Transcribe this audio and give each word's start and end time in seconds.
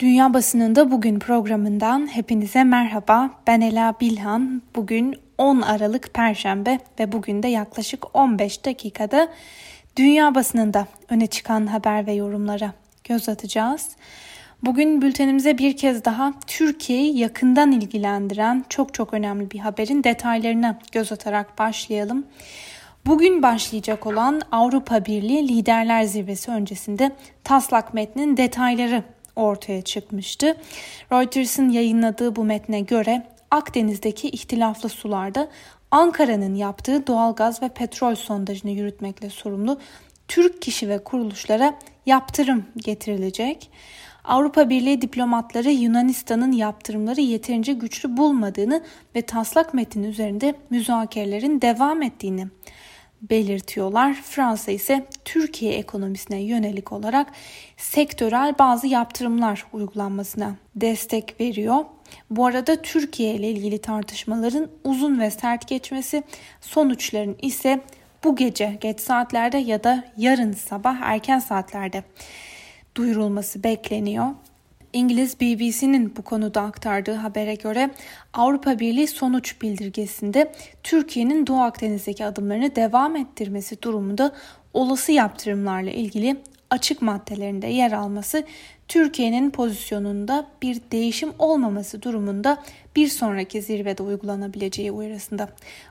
Dünya 0.00 0.34
Basınında 0.34 0.90
Bugün 0.90 1.18
programından 1.18 2.06
hepinize 2.06 2.64
merhaba. 2.64 3.30
Ben 3.46 3.60
Ela 3.60 3.94
Bilhan. 4.00 4.62
Bugün 4.76 5.14
10 5.38 5.60
Aralık 5.60 6.14
Perşembe 6.14 6.78
ve 7.00 7.12
bugün 7.12 7.42
de 7.42 7.48
yaklaşık 7.48 8.16
15 8.16 8.64
dakikada 8.64 9.28
dünya 9.96 10.34
basınında 10.34 10.86
öne 11.08 11.26
çıkan 11.26 11.66
haber 11.66 12.06
ve 12.06 12.12
yorumlara 12.12 12.72
göz 13.04 13.28
atacağız. 13.28 13.90
Bugün 14.62 15.02
bültenimize 15.02 15.58
bir 15.58 15.76
kez 15.76 16.04
daha 16.04 16.32
Türkiye'yi 16.46 17.18
yakından 17.18 17.72
ilgilendiren 17.72 18.64
çok 18.68 18.94
çok 18.94 19.14
önemli 19.14 19.50
bir 19.50 19.58
haberin 19.58 20.04
detaylarına 20.04 20.78
göz 20.92 21.12
atarak 21.12 21.58
başlayalım. 21.58 22.26
Bugün 23.06 23.42
başlayacak 23.42 24.06
olan 24.06 24.40
Avrupa 24.52 25.04
Birliği 25.04 25.48
Liderler 25.48 26.04
Zirvesi 26.04 26.50
öncesinde 26.50 27.12
taslak 27.44 27.94
metnin 27.94 28.36
detayları 28.36 29.02
ortaya 29.36 29.82
çıkmıştı. 29.82 30.56
Reuters'ın 31.12 31.68
yayınladığı 31.68 32.36
bu 32.36 32.44
metne 32.44 32.80
göre 32.80 33.26
Akdeniz'deki 33.50 34.28
ihtilaflı 34.28 34.88
sularda 34.88 35.48
Ankara'nın 35.90 36.54
yaptığı 36.54 37.06
doğalgaz 37.06 37.62
ve 37.62 37.68
petrol 37.68 38.14
sondajını 38.14 38.70
yürütmekle 38.70 39.30
sorumlu 39.30 39.78
Türk 40.28 40.62
kişi 40.62 40.88
ve 40.88 41.04
kuruluşlara 41.04 41.78
yaptırım 42.06 42.64
getirilecek. 42.76 43.70
Avrupa 44.24 44.70
Birliği 44.70 45.02
diplomatları 45.02 45.70
Yunanistan'ın 45.70 46.52
yaptırımları 46.52 47.20
yeterince 47.20 47.72
güçlü 47.72 48.16
bulmadığını 48.16 48.82
ve 49.14 49.22
taslak 49.22 49.74
metin 49.74 50.02
üzerinde 50.02 50.54
müzakerelerin 50.70 51.60
devam 51.60 52.02
ettiğini 52.02 52.46
belirtiyorlar. 53.30 54.14
Fransa 54.14 54.72
ise 54.72 55.06
Türkiye 55.24 55.72
ekonomisine 55.72 56.42
yönelik 56.42 56.92
olarak 56.92 57.32
sektörel 57.76 58.54
bazı 58.58 58.86
yaptırımlar 58.86 59.66
uygulanmasına 59.72 60.56
destek 60.76 61.40
veriyor. 61.40 61.84
Bu 62.30 62.46
arada 62.46 62.82
Türkiye 62.82 63.34
ile 63.34 63.50
ilgili 63.50 63.78
tartışmaların 63.78 64.68
uzun 64.84 65.20
ve 65.20 65.30
sert 65.30 65.68
geçmesi, 65.68 66.22
sonuçların 66.60 67.36
ise 67.42 67.80
bu 68.24 68.36
gece 68.36 68.78
geç 68.80 69.00
saatlerde 69.00 69.58
ya 69.58 69.84
da 69.84 70.04
yarın 70.16 70.52
sabah 70.52 70.96
erken 71.00 71.38
saatlerde 71.38 72.02
duyurulması 72.94 73.62
bekleniyor. 73.64 74.26
İngiliz 74.94 75.40
BBC'nin 75.40 76.16
bu 76.16 76.22
konuda 76.22 76.62
aktardığı 76.62 77.14
habere 77.14 77.54
göre 77.54 77.90
Avrupa 78.32 78.78
Birliği 78.78 79.06
sonuç 79.06 79.62
bildirgesinde 79.62 80.52
Türkiye'nin 80.82 81.46
Doğu 81.46 81.60
Akdeniz'deki 81.60 82.24
adımlarını 82.24 82.76
devam 82.76 83.16
ettirmesi 83.16 83.82
durumunda 83.82 84.32
olası 84.74 85.12
yaptırımlarla 85.12 85.90
ilgili 85.90 86.36
açık 86.70 87.02
maddelerinde 87.02 87.66
yer 87.66 87.92
alması 87.92 88.44
Türkiye'nin 88.88 89.50
pozisyonunda 89.50 90.46
bir 90.62 90.80
değişim 90.92 91.32
olmaması 91.38 92.02
durumunda 92.02 92.62
bir 92.96 93.08
sonraki 93.08 93.62
zirvede 93.62 94.02
uygulanabileceği 94.02 94.92
uyarısında 94.92 95.48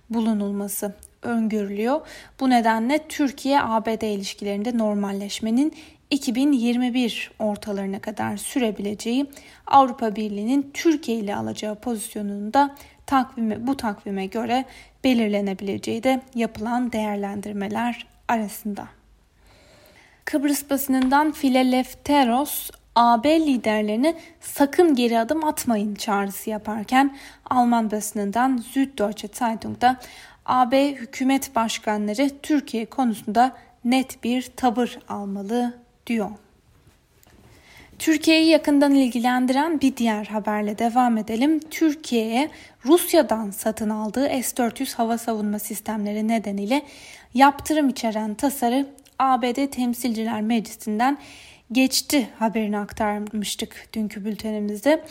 bulunulması 0.09 0.93
öngörülüyor. 1.21 2.01
Bu 2.39 2.49
nedenle 2.49 2.99
Türkiye-ABD 3.09 4.01
ilişkilerinde 4.01 4.77
normalleşmenin 4.77 5.73
2021 6.09 7.31
ortalarına 7.39 7.99
kadar 7.99 8.37
sürebileceği 8.37 9.25
Avrupa 9.67 10.15
Birliği'nin 10.15 10.71
Türkiye 10.73 11.17
ile 11.17 11.35
alacağı 11.35 11.75
pozisyonunda 11.75 12.75
takvime, 13.05 13.67
bu 13.67 13.77
takvime 13.77 14.25
göre 14.25 14.65
belirlenebileceği 15.03 16.03
de 16.03 16.21
yapılan 16.35 16.91
değerlendirmeler 16.91 18.07
arasında. 18.27 18.87
Kıbrıs 20.25 20.69
basınından 20.69 21.31
Filelefteros 21.31 22.69
AB 22.95 23.39
liderlerine 23.39 24.15
sakın 24.41 24.95
geri 24.95 25.19
adım 25.19 25.43
atmayın 25.45 25.95
çağrısı 25.95 26.49
yaparken 26.49 27.17
Alman 27.49 27.91
basınından 27.91 28.57
Süddeutsche 28.57 29.27
Zeitung'da 29.33 29.99
AB 30.45 30.95
hükümet 30.95 31.55
başkanları 31.55 32.29
Türkiye 32.43 32.85
konusunda 32.85 33.57
net 33.85 34.23
bir 34.23 34.41
tavır 34.41 34.99
almalı 35.09 35.82
diyor. 36.07 36.29
Türkiye'yi 37.99 38.49
yakından 38.49 38.95
ilgilendiren 38.95 39.81
bir 39.81 39.97
diğer 39.97 40.25
haberle 40.25 40.77
devam 40.77 41.17
edelim. 41.17 41.59
Türkiye'ye 41.59 42.49
Rusya'dan 42.85 43.51
satın 43.51 43.89
aldığı 43.89 44.27
S-400 44.27 44.95
hava 44.95 45.17
savunma 45.17 45.59
sistemleri 45.59 46.27
nedeniyle 46.27 46.85
yaptırım 47.33 47.89
içeren 47.89 48.33
tasarı 48.33 48.87
ABD 49.19 49.67
Temsilciler 49.71 50.41
Meclisi'nden 50.41 51.17
geçti 51.71 52.29
haberini 52.39 52.77
aktarmıştık 52.77 53.89
dünkü 53.93 54.25
bültenimizde. 54.25 55.03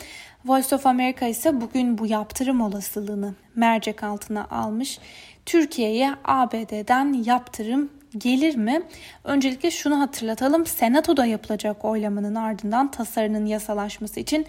Voice 0.45 0.75
of 0.75 0.85
America 0.85 1.27
ise 1.27 1.61
bugün 1.61 1.97
bu 1.97 2.05
yaptırım 2.05 2.61
olasılığını 2.61 3.33
mercek 3.55 4.03
altına 4.03 4.45
almış. 4.45 4.99
Türkiye'ye 5.45 6.11
ABD'den 6.23 7.13
yaptırım 7.13 7.89
gelir 8.17 8.55
mi? 8.55 8.81
Öncelikle 9.23 9.71
şunu 9.71 9.99
hatırlatalım. 9.99 10.65
Senatoda 10.65 11.25
yapılacak 11.25 11.85
oylamanın 11.85 12.35
ardından 12.35 12.91
tasarının 12.91 13.45
yasalaşması 13.45 14.19
için 14.19 14.45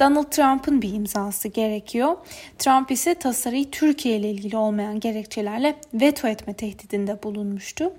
Donald 0.00 0.30
Trump'ın 0.30 0.82
bir 0.82 0.94
imzası 0.94 1.48
gerekiyor. 1.48 2.16
Trump 2.58 2.90
ise 2.90 3.14
tasarıyı 3.14 3.70
Türkiye 3.70 4.16
ile 4.16 4.30
ilgili 4.30 4.56
olmayan 4.56 5.00
gerekçelerle 5.00 5.74
veto 5.94 6.28
etme 6.28 6.54
tehdidinde 6.54 7.22
bulunmuştu. 7.22 7.92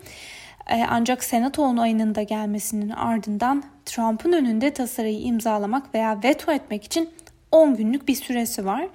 Ee, 0.70 0.86
ancak 0.90 1.24
Senato 1.24 1.64
onayının 1.64 2.16
da 2.16 2.24
gelmesinin 2.24 2.90
ardından 2.90 3.64
Trump'ın 3.86 4.32
önünde 4.32 4.74
tasarıyı 4.74 5.22
imzalamak 5.22 5.96
veya 5.96 6.24
veto 6.24 6.52
etmek 6.52 6.84
için 6.84 7.10
10 7.52 7.76
günlük 7.76 8.08
bir 8.08 8.16
süresi 8.16 8.66
var. 8.66 8.88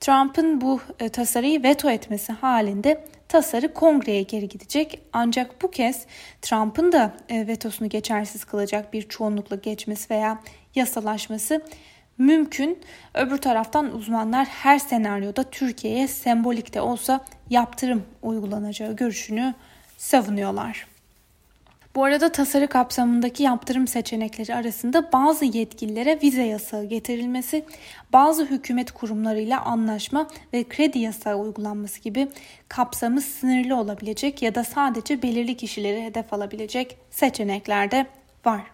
Trump'ın 0.00 0.60
bu 0.60 0.80
e, 1.00 1.08
tasarıyı 1.08 1.62
veto 1.62 1.90
etmesi 1.90 2.32
halinde 2.32 3.04
tasarı 3.28 3.74
kongreye 3.74 4.22
geri 4.22 4.48
gidecek. 4.48 5.00
Ancak 5.12 5.62
bu 5.62 5.70
kez 5.70 6.06
Trump'ın 6.42 6.92
da 6.92 7.16
e, 7.28 7.46
vetosunu 7.46 7.88
geçersiz 7.88 8.44
kılacak 8.44 8.92
bir 8.92 9.08
çoğunlukla 9.08 9.56
geçmesi 9.56 10.10
veya 10.10 10.40
yasalaşması 10.74 11.62
mümkün. 12.18 12.78
Öbür 13.14 13.38
taraftan 13.38 13.94
uzmanlar 13.94 14.46
her 14.46 14.78
senaryoda 14.78 15.42
Türkiye'ye 15.42 16.08
sembolik 16.08 16.74
de 16.74 16.80
olsa 16.80 17.24
yaptırım 17.50 18.02
uygulanacağı 18.22 18.96
görüşünü 18.96 19.54
savunuyorlar. 19.98 20.93
Bu 21.94 22.04
arada 22.04 22.32
tasarı 22.32 22.68
kapsamındaki 22.68 23.42
yaptırım 23.42 23.86
seçenekleri 23.86 24.54
arasında 24.54 25.12
bazı 25.12 25.44
yetkililere 25.44 26.18
vize 26.22 26.42
yasağı 26.42 26.84
getirilmesi, 26.84 27.64
bazı 28.12 28.46
hükümet 28.46 28.90
kurumlarıyla 28.90 29.60
anlaşma 29.60 30.28
ve 30.52 30.64
kredi 30.64 30.98
yasağı 30.98 31.36
uygulanması 31.36 32.00
gibi 32.00 32.28
kapsamı 32.68 33.20
sınırlı 33.20 33.76
olabilecek 33.76 34.42
ya 34.42 34.54
da 34.54 34.64
sadece 34.64 35.22
belirli 35.22 35.56
kişileri 35.56 36.04
hedef 36.04 36.32
alabilecek 36.32 36.98
seçenekler 37.10 37.90
de 37.90 38.06
var. 38.44 38.73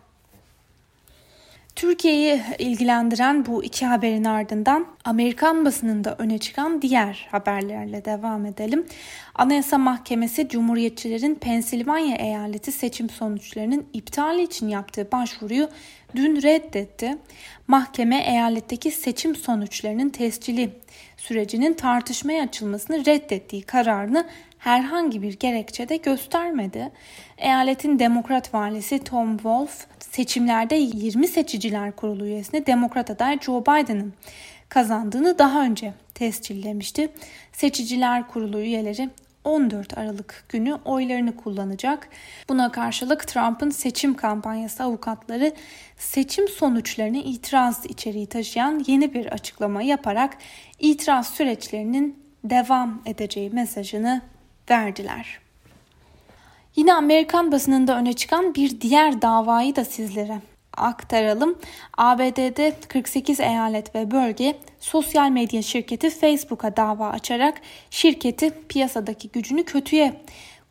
Türkiye'yi 1.81 2.43
ilgilendiren 2.59 3.47
bu 3.47 3.65
iki 3.65 3.87
haberin 3.87 4.25
ardından 4.25 4.87
Amerikan 5.05 5.65
basınında 5.65 6.17
öne 6.19 6.39
çıkan 6.39 6.83
diğer 6.83 7.29
haberlerle 7.31 8.05
devam 8.05 8.47
edelim. 8.47 8.87
Anayasa 9.35 9.79
Mahkemesi 9.79 10.49
Cumhuriyetçilerin 10.49 11.35
Pensilvanya 11.35 12.17
eyaleti 12.17 12.73
seçim 12.73 13.11
sonuçlarının 13.11 13.87
iptali 13.93 14.43
için 14.43 14.69
yaptığı 14.69 15.13
başvuruyu 15.13 15.69
dün 16.17 16.43
reddetti. 16.43 17.19
Mahkeme 17.67 18.21
eyaletteki 18.21 18.91
seçim 18.91 19.37
sonuçlarının 19.37 20.09
tescili 20.09 20.71
sürecinin 21.17 21.73
tartışmaya 21.73 22.43
açılmasını 22.43 23.07
reddettiği 23.07 23.63
kararını 23.63 24.27
herhangi 24.61 25.23
bir 25.23 25.39
gerekçede 25.39 25.97
göstermedi. 25.97 26.91
Eyaletin 27.39 27.99
demokrat 27.99 28.55
valisi 28.55 29.05
Tom 29.05 29.37
Wolf 29.37 29.87
seçimlerde 29.99 30.75
20 30.75 31.29
seçiciler 31.29 31.97
kurulu 31.97 32.27
üyesine 32.27 32.67
demokrat 32.67 33.11
aday 33.11 33.39
Joe 33.41 33.63
Biden'ın 33.63 34.13
kazandığını 34.69 35.39
daha 35.39 35.63
önce 35.63 35.95
tescillemişti. 36.15 37.09
Seçiciler 37.53 38.29
kurulu 38.29 38.61
üyeleri 38.61 39.11
14 39.45 39.99
Aralık 39.99 40.45
günü 40.49 40.75
oylarını 40.85 41.37
kullanacak. 41.37 42.09
Buna 42.49 42.73
karşılık 42.73 43.29
Trump'ın 43.29 43.71
seçim 43.71 44.15
kampanyası 44.15 44.83
avukatları 44.83 45.53
seçim 45.97 46.49
sonuçlarını 46.49 47.17
itiraz 47.17 47.87
içeriği 47.87 48.27
taşıyan 48.27 48.85
yeni 48.87 49.15
bir 49.15 49.27
açıklama 49.27 49.83
yaparak 49.83 50.37
itiraz 50.79 51.29
süreçlerinin 51.29 52.19
devam 52.45 53.03
edeceği 53.07 53.51
mesajını 53.51 54.23
verdiler. 54.71 55.41
Yine 56.77 56.95
Amerikan 56.95 57.53
basınında 57.53 57.99
öne 57.99 58.13
çıkan 58.13 58.55
bir 58.55 58.81
diğer 58.81 59.23
davayı 59.23 59.77
da 59.77 59.85
sizlere 59.85 60.41
aktaralım. 60.77 61.59
ABD'de 61.99 62.77
48 62.89 63.41
eyalet 63.41 63.95
ve 63.95 64.11
bölge 64.11 64.57
sosyal 64.81 65.31
medya 65.31 65.63
şirketi 65.63 66.11
Facebook'a 66.11 66.77
dava 66.77 67.09
açarak 67.09 67.61
şirketi 67.91 68.51
piyasadaki 68.69 69.29
gücünü 69.29 69.65
kötüye 69.65 70.21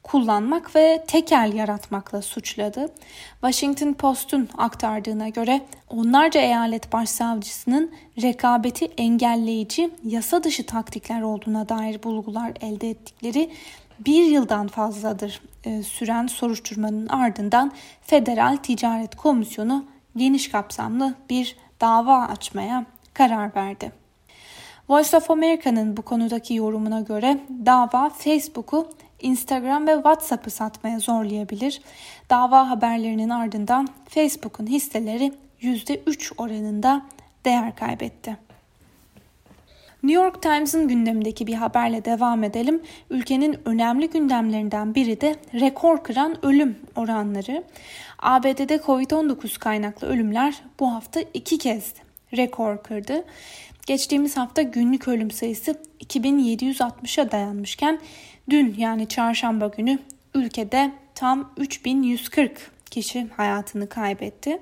kullanmak 0.03 0.75
ve 0.75 1.03
tekel 1.07 1.53
yaratmakla 1.55 2.21
suçladı. 2.21 2.93
Washington 3.41 3.93
Post'un 3.93 4.49
aktardığına 4.57 5.29
göre 5.29 5.61
onlarca 5.89 6.41
eyalet 6.41 6.93
başsavcısının 6.93 7.91
rekabeti 8.21 8.85
engelleyici 8.85 9.89
yasa 10.03 10.43
dışı 10.43 10.65
taktikler 10.65 11.21
olduğuna 11.21 11.69
dair 11.69 12.03
bulgular 12.03 12.51
elde 12.61 12.89
ettikleri 12.89 13.49
bir 14.05 14.23
yıldan 14.23 14.67
fazladır 14.67 15.41
e, 15.63 15.83
süren 15.83 16.27
soruşturmanın 16.27 17.07
ardından 17.07 17.71
Federal 18.01 18.57
Ticaret 18.57 19.15
Komisyonu 19.15 19.85
geniş 20.17 20.51
kapsamlı 20.51 21.15
bir 21.29 21.55
dava 21.81 22.27
açmaya 22.27 22.85
karar 23.13 23.55
verdi. 23.55 23.91
Voice 24.89 25.17
of 25.17 25.31
America'nın 25.31 25.97
bu 25.97 26.01
konudaki 26.01 26.53
yorumuna 26.53 27.01
göre 27.01 27.39
dava 27.65 28.09
Facebook'u 28.09 28.89
Instagram 29.21 29.87
ve 29.87 29.93
WhatsApp'ı 29.93 30.49
satmaya 30.49 30.99
zorlayabilir. 30.99 31.81
Dava 32.29 32.69
haberlerinin 32.69 33.29
ardından 33.29 33.87
Facebook'un 34.09 34.67
hisseleri 34.67 35.33
%3 35.61 36.33
oranında 36.37 37.01
değer 37.45 37.75
kaybetti. 37.75 38.48
New 40.03 40.23
York 40.23 40.41
Times'ın 40.41 40.87
gündemindeki 40.87 41.47
bir 41.47 41.53
haberle 41.53 42.05
devam 42.05 42.43
edelim. 42.43 42.81
Ülkenin 43.09 43.59
önemli 43.65 44.09
gündemlerinden 44.09 44.95
biri 44.95 45.21
de 45.21 45.35
rekor 45.53 46.03
kıran 46.03 46.45
ölüm 46.45 46.77
oranları. 46.95 47.63
ABD'de 48.19 48.75
Covid-19 48.75 49.59
kaynaklı 49.59 50.07
ölümler 50.07 50.61
bu 50.79 50.93
hafta 50.93 51.19
iki 51.33 51.57
kez 51.57 51.93
rekor 52.37 52.83
kırdı. 52.83 53.25
Geçtiğimiz 53.85 54.37
hafta 54.37 54.61
günlük 54.61 55.07
ölüm 55.07 55.31
sayısı 55.31 55.75
2760'a 56.05 57.31
dayanmışken 57.31 57.99
dün 58.49 58.75
yani 58.77 59.07
çarşamba 59.07 59.67
günü 59.67 59.99
ülkede 60.35 60.91
tam 61.15 61.53
3140 61.57 62.71
kişi 62.91 63.27
hayatını 63.37 63.89
kaybetti. 63.89 64.59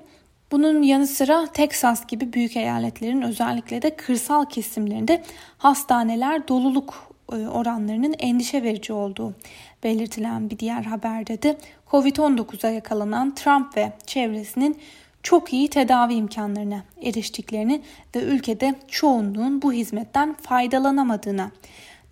Bunun 0.52 0.82
yanı 0.82 1.06
sıra 1.06 1.46
Texas 1.46 2.06
gibi 2.06 2.32
büyük 2.32 2.56
eyaletlerin 2.56 3.22
özellikle 3.22 3.82
de 3.82 3.96
kırsal 3.96 4.44
kesimlerinde 4.44 5.22
hastaneler 5.58 6.48
doluluk 6.48 7.14
e, 7.32 7.36
oranlarının 7.36 8.14
endişe 8.18 8.62
verici 8.62 8.92
olduğu 8.92 9.34
belirtilen 9.84 10.50
bir 10.50 10.58
diğer 10.58 10.82
haberde 10.82 11.42
de 11.42 11.58
Covid-19'a 11.90 12.70
yakalanan 12.70 13.34
Trump 13.34 13.76
ve 13.76 13.92
çevresinin 14.06 14.78
çok 15.22 15.52
iyi 15.52 15.68
tedavi 15.68 16.14
imkanlarına 16.14 16.82
eriştiklerini 17.02 17.82
ve 18.16 18.22
ülkede 18.22 18.74
çoğunluğun 18.88 19.62
bu 19.62 19.72
hizmetten 19.72 20.34
faydalanamadığına 20.34 21.50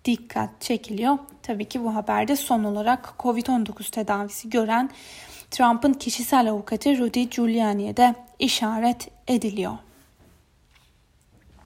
dikkat 0.07 0.61
çekiliyor. 0.61 1.17
Tabii 1.43 1.65
ki 1.65 1.83
bu 1.83 1.95
haberde 1.95 2.35
son 2.35 2.63
olarak 2.63 3.13
Covid-19 3.19 3.91
tedavisi 3.91 4.49
gören 4.49 4.89
Trump'ın 5.51 5.93
kişisel 5.93 6.49
avukatı 6.49 6.97
Rudy 6.97 7.23
Giuliani'ye 7.23 7.97
de 7.97 8.15
işaret 8.39 9.07
ediliyor. 9.27 9.77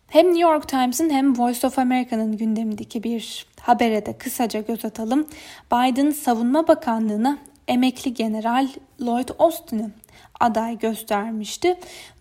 Hem 0.08 0.26
New 0.26 0.42
York 0.42 0.68
Times'ın 0.68 1.10
hem 1.10 1.40
Voice 1.40 1.68
of 1.68 1.80
America'nın 1.80 2.38
gündemindeki 2.38 3.04
bir 3.04 3.46
habere 3.60 4.06
de 4.06 4.18
kısaca 4.18 4.62
göz 4.62 4.86
atalım. 4.86 5.28
Biden 5.72 6.12
Savunma 6.12 6.68
Bakanlığı'na 6.68 7.38
emekli 7.68 8.14
General 8.14 8.68
Lloyd 9.02 9.30
Austin'ı 9.40 9.92
aday 10.40 10.80
göstermişti. 10.80 11.68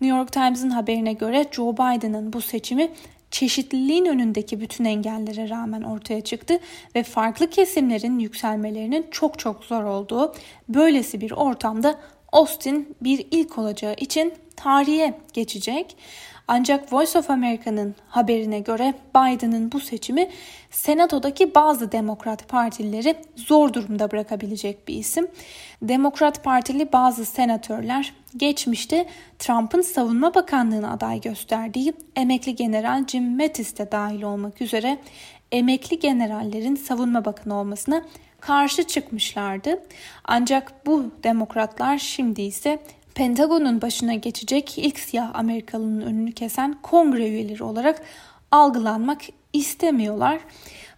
New 0.01 0.17
York 0.17 0.31
Times'ın 0.31 0.69
haberine 0.69 1.13
göre 1.13 1.45
Joe 1.51 1.73
Biden'ın 1.73 2.33
bu 2.33 2.41
seçimi 2.41 2.91
çeşitliliğin 3.31 4.05
önündeki 4.05 4.61
bütün 4.61 4.85
engellere 4.85 5.49
rağmen 5.49 5.81
ortaya 5.81 6.21
çıktı 6.21 6.59
ve 6.95 7.03
farklı 7.03 7.49
kesimlerin 7.49 8.19
yükselmelerinin 8.19 9.07
çok 9.11 9.39
çok 9.39 9.63
zor 9.63 9.83
olduğu 9.83 10.35
böylesi 10.69 11.21
bir 11.21 11.31
ortamda 11.31 11.99
Austin 12.31 12.95
bir 13.01 13.27
ilk 13.31 13.57
olacağı 13.57 13.93
için 13.93 14.33
tarihe 14.55 15.17
geçecek. 15.33 15.97
Ancak 16.53 16.93
Voice 16.93 17.19
of 17.19 17.29
America'nın 17.29 17.95
haberine 18.07 18.59
göre 18.59 18.93
Biden'ın 19.15 19.71
bu 19.71 19.79
seçimi 19.79 20.29
Senato'daki 20.71 21.55
bazı 21.55 21.91
Demokrat 21.91 22.47
Partilileri 22.47 23.15
zor 23.35 23.73
durumda 23.73 24.11
bırakabilecek 24.11 24.87
bir 24.87 24.95
isim. 24.95 25.27
Demokrat 25.81 26.43
Partili 26.43 26.91
bazı 26.93 27.25
senatörler 27.25 28.13
geçmişte 28.37 29.05
Trump'ın 29.39 29.81
Savunma 29.81 30.33
Bakanlığı'na 30.33 30.91
aday 30.91 31.21
gösterdiği 31.21 31.93
emekli 32.15 32.55
general 32.55 33.07
Jim 33.07 33.37
Mattis 33.37 33.77
de 33.77 33.91
dahil 33.91 34.21
olmak 34.21 34.61
üzere 34.61 34.97
emekli 35.51 35.99
generallerin 35.99 36.75
savunma 36.75 37.25
bakanı 37.25 37.55
olmasına 37.55 38.01
karşı 38.39 38.83
çıkmışlardı. 38.83 39.83
Ancak 40.25 40.85
bu 40.85 41.11
demokratlar 41.23 41.97
şimdi 41.97 42.41
ise 42.41 42.79
Pentagon'un 43.21 43.81
başına 43.81 44.13
geçecek 44.13 44.77
ilk 44.77 44.99
siyah 44.99 45.31
Amerikalının 45.33 46.01
önünü 46.01 46.31
kesen 46.31 46.77
kongre 46.81 47.29
üyeleri 47.29 47.63
olarak 47.63 48.01
algılanmak 48.51 49.21
istemiyorlar. 49.53 50.39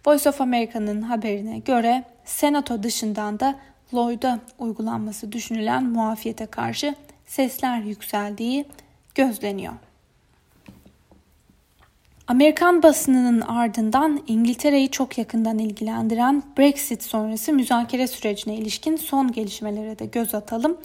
Voice 0.06 0.28
of 0.28 0.40
America'nın 0.40 1.02
haberine 1.02 1.58
göre 1.58 2.04
senato 2.24 2.82
dışından 2.82 3.40
da 3.40 3.58
Lloyd'a 3.94 4.38
uygulanması 4.58 5.32
düşünülen 5.32 5.84
muafiyete 5.84 6.46
karşı 6.46 6.94
sesler 7.26 7.80
yükseldiği 7.80 8.64
gözleniyor. 9.14 9.74
Amerikan 12.26 12.82
basınının 12.82 13.40
ardından 13.40 14.22
İngiltere'yi 14.26 14.90
çok 14.90 15.18
yakından 15.18 15.58
ilgilendiren 15.58 16.42
Brexit 16.58 17.02
sonrası 17.02 17.52
müzakere 17.52 18.06
sürecine 18.06 18.54
ilişkin 18.54 18.96
son 18.96 19.32
gelişmelere 19.32 19.98
de 19.98 20.06
göz 20.06 20.34
atalım. 20.34 20.76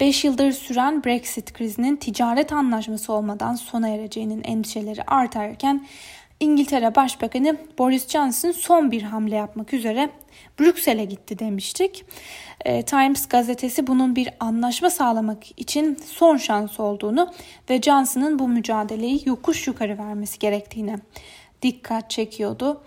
5 0.00 0.24
yıldır 0.24 0.52
süren 0.52 1.04
Brexit 1.04 1.52
krizinin 1.52 1.96
ticaret 1.96 2.52
anlaşması 2.52 3.12
olmadan 3.12 3.54
sona 3.54 3.88
ereceğinin 3.88 4.42
endişeleri 4.44 5.02
artarken 5.02 5.86
İngiltere 6.40 6.94
Başbakanı 6.94 7.56
Boris 7.78 8.08
Johnson 8.08 8.50
son 8.50 8.90
bir 8.90 9.02
hamle 9.02 9.36
yapmak 9.36 9.74
üzere 9.74 10.10
Brüksel'e 10.60 11.04
gitti 11.04 11.38
demiştik. 11.38 12.04
E, 12.64 12.82
Times 12.82 13.28
gazetesi 13.28 13.86
bunun 13.86 14.16
bir 14.16 14.28
anlaşma 14.40 14.90
sağlamak 14.90 15.60
için 15.60 15.98
son 16.06 16.36
şans 16.36 16.80
olduğunu 16.80 17.32
ve 17.70 17.82
Johnson'ın 17.82 18.38
bu 18.38 18.48
mücadeleyi 18.48 19.22
yokuş 19.24 19.66
yukarı 19.66 19.98
vermesi 19.98 20.38
gerektiğini 20.38 20.96
dikkat 21.62 22.10
çekiyordu. 22.10 22.82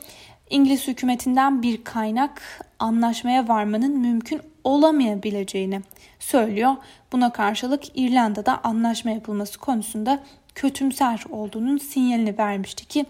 İngiliz 0.49 0.87
hükümetinden 0.87 1.61
bir 1.61 1.83
kaynak 1.83 2.41
anlaşmaya 2.79 3.47
varmanın 3.47 3.97
mümkün 3.97 4.41
olamayabileceğini 4.63 5.81
söylüyor. 6.19 6.75
Buna 7.11 7.31
karşılık 7.31 7.83
İrlanda'da 7.95 8.59
anlaşma 8.63 9.11
yapılması 9.11 9.59
konusunda 9.59 10.23
kötümser 10.55 11.23
olduğunun 11.29 11.77
sinyalini 11.77 12.37
vermişti 12.37 12.85
ki 12.85 13.05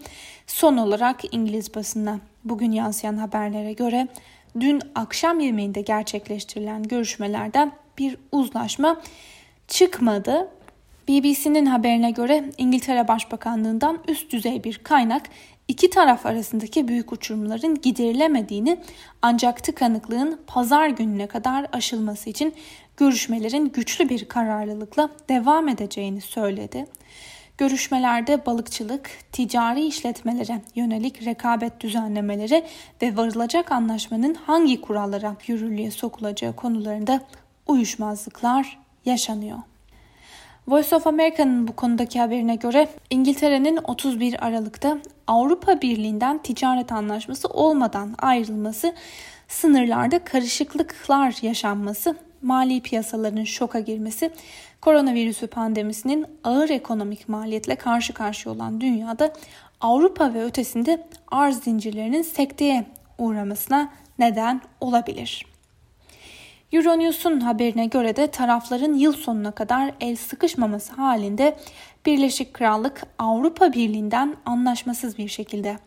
son 0.46 0.76
olarak 0.76 1.34
İngiliz 1.34 1.74
basına 1.74 2.18
bugün 2.44 2.72
yansıyan 2.72 3.16
haberlere 3.16 3.72
göre 3.72 4.08
dün 4.60 4.82
akşam 4.94 5.40
yemeğinde 5.40 5.80
gerçekleştirilen 5.80 6.82
görüşmelerden 6.82 7.72
bir 7.98 8.16
uzlaşma 8.32 9.00
çıkmadı. 9.68 10.48
BBC'nin 11.08 11.66
haberine 11.66 12.10
göre 12.10 12.44
İngiltere 12.58 13.08
Başbakanlığından 13.08 13.98
üst 14.08 14.32
düzey 14.32 14.64
bir 14.64 14.78
kaynak 14.78 15.22
iki 15.68 15.90
taraf 15.90 16.26
arasındaki 16.26 16.88
büyük 16.88 17.12
uçurumların 17.12 17.80
giderilemediğini 17.80 18.78
ancak 19.22 19.64
tıkanıklığın 19.64 20.40
pazar 20.46 20.88
gününe 20.88 21.26
kadar 21.26 21.66
aşılması 21.72 22.30
için 22.30 22.54
görüşmelerin 22.96 23.68
güçlü 23.68 24.08
bir 24.08 24.24
kararlılıkla 24.24 25.10
devam 25.28 25.68
edeceğini 25.68 26.20
söyledi. 26.20 26.86
Görüşmelerde 27.58 28.46
balıkçılık, 28.46 29.10
ticari 29.32 29.86
işletmelere 29.86 30.62
yönelik 30.74 31.26
rekabet 31.26 31.80
düzenlemeleri 31.80 32.64
ve 33.02 33.16
varılacak 33.16 33.72
anlaşmanın 33.72 34.34
hangi 34.34 34.80
kurallara 34.80 35.36
yürürlüğe 35.46 35.90
sokulacağı 35.90 36.56
konularında 36.56 37.20
uyuşmazlıklar 37.66 38.78
yaşanıyor. 39.04 39.58
Voice 40.68 40.96
of 40.96 41.06
America'nın 41.06 41.68
bu 41.68 41.76
konudaki 41.76 42.20
haberine 42.20 42.56
göre 42.56 42.88
İngiltere'nin 43.10 43.78
31 43.84 44.46
Aralık'ta 44.46 44.98
Avrupa 45.26 45.80
Birliği'nden 45.80 46.38
ticaret 46.38 46.92
anlaşması 46.92 47.48
olmadan 47.48 48.14
ayrılması, 48.18 48.94
sınırlarda 49.48 50.24
karışıklıklar 50.24 51.36
yaşanması, 51.42 52.16
mali 52.42 52.80
piyasaların 52.80 53.44
şoka 53.44 53.80
girmesi, 53.80 54.30
koronavirüsü 54.80 55.46
pandemisinin 55.46 56.26
ağır 56.44 56.68
ekonomik 56.68 57.28
maliyetle 57.28 57.76
karşı 57.76 58.14
karşıya 58.14 58.54
olan 58.54 58.80
dünyada 58.80 59.32
Avrupa 59.80 60.34
ve 60.34 60.44
ötesinde 60.44 61.06
arz 61.30 61.62
zincirlerinin 61.62 62.22
sekteye 62.22 62.84
uğramasına 63.18 63.92
neden 64.18 64.60
olabilir. 64.80 65.46
Euronews'un 66.72 67.40
haberine 67.40 67.86
göre 67.86 68.16
de 68.16 68.26
tarafların 68.26 68.94
yıl 68.94 69.12
sonuna 69.12 69.50
kadar 69.50 69.94
el 70.00 70.16
sıkışmaması 70.16 70.92
halinde 70.92 71.56
Birleşik 72.06 72.54
Krallık 72.54 73.02
Avrupa 73.18 73.72
Birliği'nden 73.72 74.36
anlaşmasız 74.46 75.18
bir 75.18 75.28
şekilde 75.28 75.78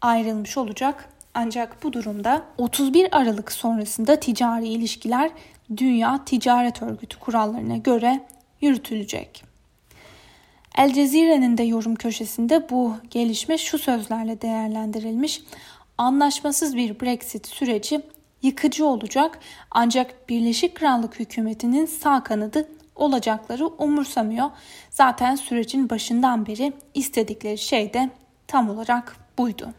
ayrılmış 0.00 0.56
olacak. 0.56 1.08
Ancak 1.34 1.82
bu 1.82 1.92
durumda 1.92 2.42
31 2.58 3.18
Aralık 3.18 3.52
sonrasında 3.52 4.20
ticari 4.20 4.68
ilişkiler 4.68 5.30
Dünya 5.76 6.24
Ticaret 6.24 6.82
Örgütü 6.82 7.18
kurallarına 7.18 7.76
göre 7.76 8.20
yürütülecek. 8.60 9.44
El 10.78 10.92
Cezire'nin 10.92 11.58
de 11.58 11.62
yorum 11.62 11.94
köşesinde 11.94 12.70
bu 12.70 12.94
gelişme 13.10 13.58
şu 13.58 13.78
sözlerle 13.78 14.42
değerlendirilmiş. 14.42 15.42
Anlaşmasız 15.98 16.76
bir 16.76 17.00
Brexit 17.00 17.46
süreci 17.46 18.02
yıkıcı 18.46 18.86
olacak 18.86 19.38
ancak 19.70 20.28
Birleşik 20.28 20.74
Krallık 20.74 21.20
hükümetinin 21.20 21.86
sağ 21.86 22.22
kanadı 22.22 22.68
olacakları 22.94 23.66
umursamıyor. 23.66 24.50
Zaten 24.90 25.36
sürecin 25.36 25.90
başından 25.90 26.46
beri 26.46 26.72
istedikleri 26.94 27.58
şey 27.58 27.94
de 27.94 28.10
tam 28.46 28.70
olarak 28.70 29.16
buydu. 29.38 29.72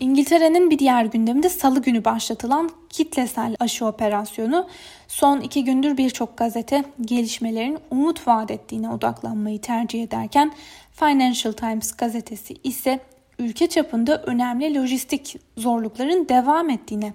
İngiltere'nin 0.00 0.70
bir 0.70 0.78
diğer 0.78 1.04
gündeminde 1.04 1.48
salı 1.48 1.82
günü 1.82 2.04
başlatılan 2.04 2.70
kitlesel 2.88 3.56
aşı 3.60 3.86
operasyonu 3.86 4.66
son 5.08 5.40
iki 5.40 5.64
gündür 5.64 5.96
birçok 5.96 6.36
gazete 6.36 6.84
gelişmelerin 7.00 7.78
umut 7.90 8.28
vaat 8.28 8.50
ettiğine 8.50 8.90
odaklanmayı 8.90 9.60
tercih 9.60 10.02
ederken 10.02 10.52
Financial 10.92 11.52
Times 11.52 11.92
gazetesi 11.92 12.54
ise 12.64 13.00
ülke 13.40 13.66
çapında 13.66 14.22
önemli 14.22 14.74
lojistik 14.74 15.36
zorlukların 15.56 16.28
devam 16.28 16.70
ettiğine 16.70 17.12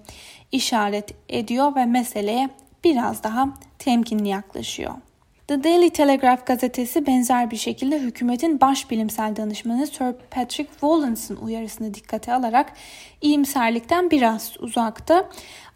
işaret 0.52 1.16
ediyor 1.30 1.76
ve 1.76 1.86
meseleye 1.86 2.50
biraz 2.84 3.24
daha 3.24 3.50
temkinli 3.80 4.28
yaklaşıyor. 4.28 4.94
The 5.48 5.64
Daily 5.64 5.90
Telegraph 5.90 6.46
gazetesi 6.46 7.08
benzer 7.08 7.52
bir 7.52 7.58
şekilde 7.58 8.00
hükümetin 8.00 8.62
baş 8.62 8.92
bilimsel 8.92 9.36
danışmanı 9.36 9.88
Sir 9.88 10.14
Patrick 10.32 10.72
Walens'ın 10.72 11.36
uyarısını 11.36 11.94
dikkate 11.94 12.34
alarak 12.34 12.74
iyimserlikten 13.22 14.12
biraz 14.12 14.54
uzakta 14.60 15.30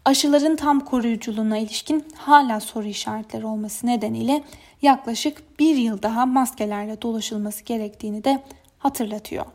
aşıların 0.04 0.56
tam 0.56 0.80
koruyuculuğuna 0.80 1.58
ilişkin 1.58 2.04
hala 2.16 2.60
soru 2.60 2.86
işaretleri 2.86 3.46
olması 3.46 3.86
nedeniyle 3.86 4.42
yaklaşık 4.82 5.58
bir 5.60 5.76
yıl 5.76 6.02
daha 6.02 6.26
maskelerle 6.26 7.02
dolaşılması 7.02 7.64
gerektiğini 7.64 8.24
de 8.24 8.42
hatırlatıyor. 8.78 9.46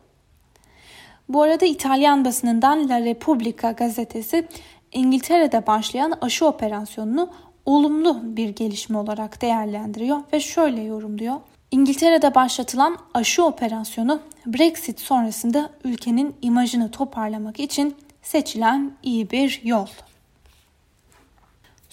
Bu 1.30 1.42
arada 1.42 1.66
İtalyan 1.66 2.26
basınından 2.26 2.90
La 2.90 3.02
Repubblica 3.02 3.72
gazetesi 3.72 4.48
İngiltere'de 4.92 5.68
başlayan 5.68 6.14
aşı 6.22 6.46
operasyonunu 6.46 7.30
olumlu 7.66 8.20
bir 8.24 8.50
gelişme 8.50 8.98
olarak 8.98 9.42
değerlendiriyor 9.42 10.18
ve 10.34 10.40
şöyle 10.40 10.82
yorumluyor. 10.82 11.36
İngiltere'de 11.72 12.36
başlatılan 12.36 12.98
aşı 13.14 13.46
operasyonu 13.46 14.20
Brexit 14.46 15.00
sonrasında 15.00 15.70
ülkenin 15.84 16.36
imajını 16.42 16.92
toparlamak 16.92 17.60
için 17.60 17.96
seçilen 18.22 18.92
iyi 19.04 19.32
bir 19.32 19.62
yol. 19.64 19.88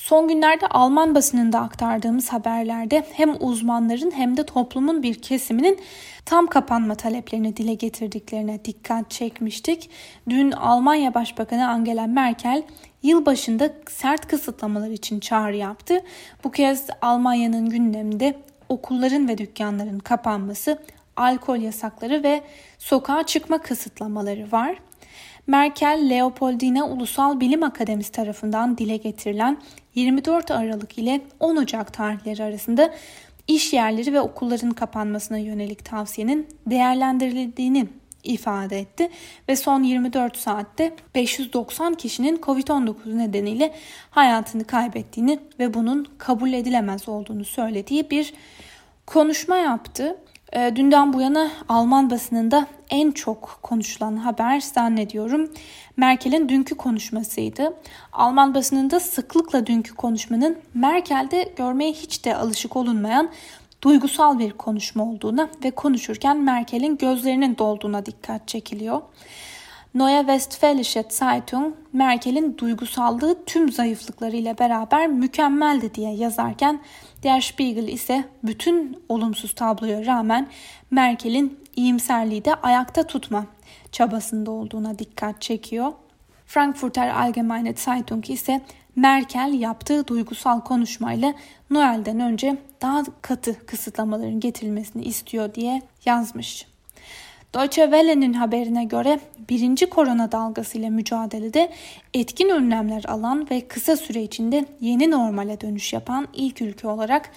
Son 0.02 0.28
günlerde 0.28 0.66
Alman 0.66 1.14
basınında 1.14 1.61
aktardığımız 1.61 2.28
haberlerde 2.28 3.04
hem 3.12 3.37
uzmanların 3.40 4.11
hem 4.11 4.37
de 4.37 4.47
toplumun 4.47 5.02
bir 5.02 5.14
kesiminin 5.14 5.80
tam 6.25 6.47
kapanma 6.47 6.94
taleplerini 6.94 7.56
dile 7.56 7.75
getirdiklerine 7.75 8.64
dikkat 8.64 9.11
çekmiştik. 9.11 9.90
Dün 10.28 10.52
Almanya 10.52 11.14
Başbakanı 11.14 11.68
Angela 11.68 12.06
Merkel 12.06 12.62
yılbaşında 13.02 13.73
sert 13.90 14.28
kısıtlamalar 14.28 14.90
için 14.90 15.21
çağrı 15.21 15.56
yaptı. 15.56 16.00
Bu 16.44 16.50
kez 16.50 16.87
Almanya'nın 17.02 17.68
gündeminde 17.71 18.37
okulların 18.68 19.28
ve 19.28 19.38
dükkanların 19.38 19.99
kapanması, 19.99 20.78
alkol 21.16 21.56
yasakları 21.56 22.23
ve 22.23 22.42
sokağa 22.78 23.23
çıkma 23.23 23.59
kısıtlamaları 23.59 24.52
var. 24.52 24.76
Merkel, 25.46 26.11
Leopoldina 26.11 26.87
Ulusal 26.87 27.40
Bilim 27.40 27.62
Akademisi 27.62 28.12
tarafından 28.12 28.78
dile 28.78 28.96
getirilen 28.96 29.58
24 29.94 30.50
Aralık 30.50 30.99
ile 30.99 31.20
10 31.40 31.56
Ocak 31.56 31.92
tarihleri 31.92 32.42
arasında 32.44 32.94
iş 33.49 33.72
yerleri 33.72 34.12
ve 34.12 34.20
okulların 34.20 34.70
kapanmasına 34.70 35.38
yönelik 35.38 35.84
tavsiyenin 35.84 36.49
değerlendirildiğini 36.66 37.87
ifade 38.25 38.78
etti 38.78 39.08
ve 39.49 39.56
son 39.56 39.82
24 39.82 40.37
saatte 40.37 40.94
590 41.14 41.94
kişinin 41.94 42.37
COVID-19 42.37 43.18
nedeniyle 43.18 43.75
hayatını 44.11 44.64
kaybettiğini 44.64 45.38
ve 45.58 45.75
bunun 45.75 46.06
kabul 46.18 46.52
edilemez 46.52 47.08
olduğunu 47.08 47.44
söylediği 47.44 48.11
bir 48.11 48.34
konuşma 49.06 49.56
yaptı. 49.56 50.16
Ee, 50.56 50.73
dünden 50.76 51.12
bu 51.12 51.21
yana 51.21 51.50
Alman 51.68 52.11
basınında 52.11 52.66
en 52.90 53.11
çok 53.11 53.59
konuşulan 53.62 54.16
haber 54.16 54.61
zannediyorum 54.61 55.50
Merkel'in 55.97 56.49
dünkü 56.49 56.75
konuşmasıydı. 56.75 57.75
Alman 58.12 58.54
basınında 58.54 59.00
sıklıkla 59.00 59.66
dünkü 59.66 59.94
konuşmanın 59.94 60.59
Merkel'de 60.75 61.52
görmeye 61.56 61.92
hiç 61.92 62.25
de 62.25 62.37
alışık 62.37 62.76
olunmayan 62.76 63.30
duygusal 63.82 64.38
bir 64.38 64.50
konuşma 64.52 65.04
olduğuna 65.04 65.49
ve 65.64 65.71
konuşurken 65.71 66.37
Merkel'in 66.37 66.97
gözlerinin 66.97 67.59
dolduğuna 67.59 68.06
dikkat 68.06 68.49
çekiliyor. 68.49 69.02
Neue 69.94 70.20
Westfälische 70.20 71.04
Zeitung 71.08 71.75
Merkel'in 71.92 72.58
duygusallığı 72.58 73.44
tüm 73.44 73.72
zayıflıklarıyla 73.72 74.58
beraber 74.58 75.06
mükemmeldi 75.06 75.94
diye 75.94 76.14
yazarken 76.14 76.80
Der 77.22 77.40
Spiegel 77.40 77.88
ise 77.88 78.25
bütün 78.42 79.02
olumsuz 79.08 79.54
tabloya 79.54 80.06
rağmen 80.06 80.49
Merkel'in 80.90 81.61
iyimserliği 81.76 82.44
de 82.44 82.54
ayakta 82.54 83.06
tutma 83.06 83.46
çabasında 83.92 84.50
olduğuna 84.50 84.99
dikkat 84.99 85.42
çekiyor. 85.42 85.92
Frankfurter 86.46 87.08
Allgemeine 87.08 87.75
Zeitung 87.75 88.30
ise 88.30 88.61
Merkel 88.96 89.54
yaptığı 89.58 90.06
duygusal 90.06 90.61
konuşmayla 90.61 91.34
Noel'den 91.70 92.20
önce 92.20 92.56
daha 92.82 93.02
katı 93.22 93.66
kısıtlamaların 93.66 94.40
getirilmesini 94.40 95.04
istiyor 95.04 95.54
diye 95.54 95.82
yazmış. 96.04 96.72
Deutsche 97.54 97.82
Welle'nin 97.82 98.32
haberine 98.32 98.85
göre 98.85 99.21
birinci 99.49 99.90
korona 99.90 100.32
dalgası 100.32 100.78
ile 100.78 100.90
mücadelede 100.90 101.73
etkin 102.14 102.49
önlemler 102.49 103.04
alan 103.09 103.50
ve 103.50 103.61
kısa 103.68 103.97
süre 103.97 104.23
içinde 104.23 104.64
yeni 104.80 105.11
normale 105.11 105.61
dönüş 105.61 105.92
yapan 105.92 106.28
ilk 106.35 106.62
ülke 106.62 106.88
olarak 106.88 107.30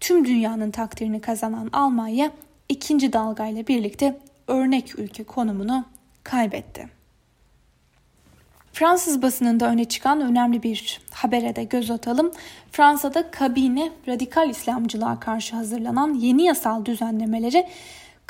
tüm 0.00 0.24
dünyanın 0.24 0.70
takdirini 0.70 1.20
kazanan 1.20 1.70
Almanya 1.72 2.30
ikinci 2.68 3.12
dalgayla 3.12 3.66
birlikte 3.66 4.18
örnek 4.48 4.98
ülke 4.98 5.24
konumunu 5.24 5.84
kaybetti. 6.24 6.88
Fransız 8.72 9.22
basınında 9.22 9.70
öne 9.70 9.84
çıkan 9.84 10.20
önemli 10.20 10.62
bir 10.62 11.00
habere 11.10 11.56
de 11.56 11.64
göz 11.64 11.90
atalım. 11.90 12.30
Fransa'da 12.72 13.30
kabine 13.30 13.90
radikal 14.08 14.50
İslamcılığa 14.50 15.20
karşı 15.20 15.56
hazırlanan 15.56 16.14
yeni 16.14 16.44
yasal 16.44 16.84
düzenlemeleri 16.84 17.66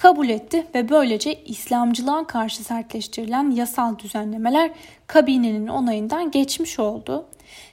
kabul 0.02 0.28
etti 0.28 0.66
ve 0.74 0.88
böylece 0.88 1.44
İslamcılığa 1.44 2.26
karşı 2.26 2.64
sertleştirilen 2.64 3.50
yasal 3.50 3.98
düzenlemeler 3.98 4.70
kabinenin 5.06 5.66
onayından 5.66 6.30
geçmiş 6.30 6.78
oldu. 6.78 7.26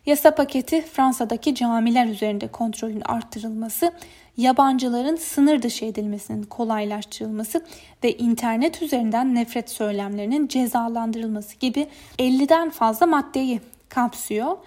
Yasa 0.06 0.36
paketi 0.36 0.82
Fransa'daki 0.82 1.56
camiler 1.56 2.06
üzerinde 2.08 2.48
kontrolün 2.48 3.02
arttırılması, 3.02 3.92
yabancıların 4.38 5.16
sınır 5.16 5.62
dışı 5.62 5.86
edilmesinin 5.86 6.44
kolaylaştırılması 6.44 7.66
ve 8.04 8.18
internet 8.18 8.82
üzerinden 8.82 9.36
nefret 9.36 9.70
söylemlerinin 9.70 10.48
cezalandırılması 10.48 11.56
gibi 11.56 11.88
50'den 12.20 12.70
fazla 12.70 13.06
maddeyi 13.06 13.62
kapsıyor. 13.90 14.58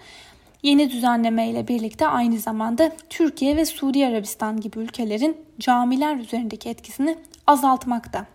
Yeni 0.63 0.91
düzenleme 0.91 1.49
ile 1.49 1.67
birlikte 1.67 2.07
aynı 2.07 2.37
zamanda 2.37 2.91
Türkiye 3.09 3.57
ve 3.57 3.65
Suudi 3.65 4.07
Arabistan 4.07 4.61
gibi 4.61 4.79
ülkelerin 4.79 5.37
camiler 5.59 6.15
üzerindeki 6.15 6.69
etkisini 6.69 7.17
azaltmakta 7.47 8.25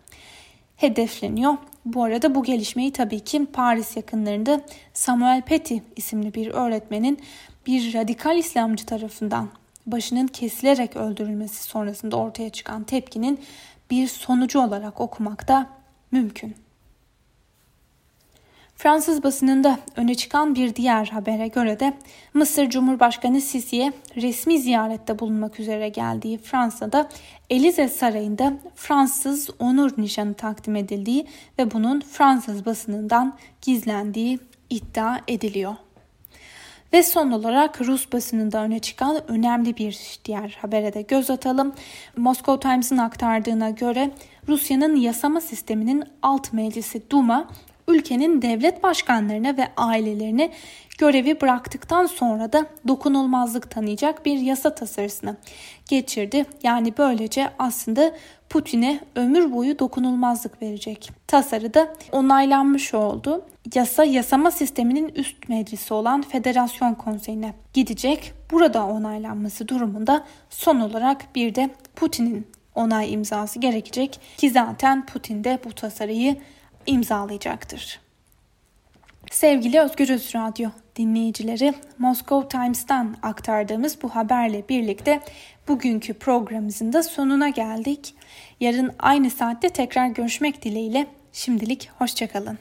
hedefleniyor. 0.77 1.55
Bu 1.85 2.05
arada 2.05 2.35
bu 2.35 2.43
gelişmeyi 2.45 2.93
tabii 2.93 3.21
ki 3.21 3.47
Paris 3.53 3.97
yakınlarında 3.97 4.61
Samuel 4.95 5.43
Paty 5.43 5.77
isimli 5.97 6.35
bir 6.35 6.47
öğretmenin 6.47 7.19
bir 7.67 7.95
radikal 7.95 8.39
İslamcı 8.39 8.87
tarafından 8.87 9.49
başının 9.87 10.27
kesilerek 10.27 10.97
öldürülmesi 10.97 11.63
sonrasında 11.63 12.17
ortaya 12.17 12.51
çıkan 12.51 12.85
tepkinin 12.85 13.41
bir 13.91 14.07
sonucu 14.07 14.61
olarak 14.61 15.01
okumak 15.01 15.49
da 15.49 15.67
mümkün. 16.11 16.66
Fransız 18.77 19.23
basınında 19.23 19.79
öne 19.97 20.15
çıkan 20.15 20.55
bir 20.55 20.75
diğer 20.75 21.07
habere 21.07 21.49
göre 21.49 21.81
de 21.81 21.95
Mısır 22.35 22.71
Cumhurbaşkanı 22.71 23.41
Sisi'ye 23.41 23.93
resmi 24.17 24.59
ziyarette 24.59 25.19
bulunmak 25.19 25.61
üzere 25.61 25.89
geldiği 25.89 26.39
Fransa'da 26.39 27.09
Elize 27.51 27.89
Sarayı'nda 27.89 28.53
Fransız 28.75 29.51
onur 29.59 29.91
nişanı 29.99 30.35
takdim 30.35 30.77
edildiği 30.77 31.27
ve 31.59 31.71
bunun 31.71 32.01
Fransız 32.01 32.67
basınından 32.67 33.37
gizlendiği 33.63 34.39
iddia 34.71 35.19
ediliyor. 35.29 35.75
Ve 36.93 37.03
son 37.03 37.31
olarak 37.31 37.81
Rus 37.81 38.13
basınında 38.13 38.65
öne 38.65 38.79
çıkan 38.79 39.31
önemli 39.31 39.77
bir 39.77 40.19
diğer 40.25 40.59
habere 40.63 40.95
de 40.95 41.03
göz 41.03 41.31
atalım. 41.31 41.75
Moscow 42.17 42.69
Times'ın 42.69 42.99
aktardığına 42.99 43.71
göre 43.71 44.11
Rusya'nın 44.49 44.97
yasama 44.97 45.41
sisteminin 45.41 46.05
alt 46.23 46.53
meclisi 46.53 47.11
Duma 47.11 47.49
ülkenin 47.89 48.43
devlet 48.43 48.83
başkanlarına 48.83 49.57
ve 49.57 49.69
ailelerine 49.77 50.51
görevi 50.99 51.41
bıraktıktan 51.41 52.07
sonra 52.07 52.53
da 52.53 52.67
dokunulmazlık 52.89 53.71
tanıyacak 53.71 54.27
bir 54.27 54.39
yasa 54.39 54.75
tasarısını 54.75 55.37
geçirdi. 55.89 56.45
Yani 56.63 56.93
böylece 56.99 57.51
aslında 57.59 58.13
Putin'e 58.49 59.01
ömür 59.15 59.53
boyu 59.53 59.79
dokunulmazlık 59.79 60.63
verecek. 60.63 61.11
Tasarıda 61.27 61.95
onaylanmış 62.13 62.95
oldu. 62.95 63.45
Yasa 63.75 64.05
yasama 64.05 64.51
sisteminin 64.51 65.09
üst 65.09 65.49
meclisi 65.49 65.95
olan 65.95 66.23
Federasyon 66.23 66.95
Konseyi'ne 66.95 67.55
gidecek. 67.73 68.33
Burada 68.51 68.87
onaylanması 68.87 69.69
durumunda 69.69 70.25
son 70.51 70.81
olarak 70.81 71.35
bir 71.35 71.55
de 71.55 71.71
Putin'in 71.97 72.47
onay 72.75 73.13
imzası 73.13 73.59
gerekecek 73.59 74.21
ki 74.37 74.51
zaten 74.51 75.07
Putin 75.07 75.45
de 75.45 75.59
bu 75.65 75.73
tasarıyı 75.73 76.37
imzalayacaktır. 76.87 78.01
Sevgili 79.31 79.81
Özgürüz 79.81 80.35
Radyo 80.35 80.71
dinleyicileri, 80.97 81.75
Moscow 81.99 82.49
Times'tan 82.49 83.17
aktardığımız 83.23 84.03
bu 84.03 84.09
haberle 84.09 84.69
birlikte 84.69 85.21
bugünkü 85.69 86.15
programımızın 86.15 86.93
da 86.93 87.03
sonuna 87.03 87.49
geldik. 87.49 88.15
Yarın 88.61 88.93
aynı 88.99 89.31
saatte 89.31 89.69
tekrar 89.69 90.07
görüşmek 90.07 90.65
dileğiyle 90.65 91.07
şimdilik 91.33 91.91
hoşçakalın. 91.99 92.59